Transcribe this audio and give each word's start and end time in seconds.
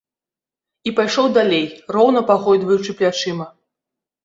І 0.89 0.93
пайшоў 0.99 1.25
далей, 1.35 1.61
роўна 1.97 2.25
пагойдваючы 2.33 2.99
плячыма. 3.03 3.51